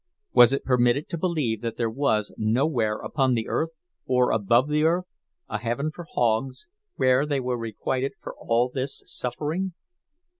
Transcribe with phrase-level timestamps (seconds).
[0.33, 3.69] Was it permitted to believe that there was nowhere upon the earth,
[4.07, 5.05] or above the earth,
[5.47, 9.73] a heaven for hogs, where they were requited for all this suffering?